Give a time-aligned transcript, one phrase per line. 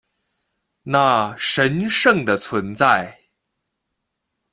[0.81, 3.19] 那神圣的存在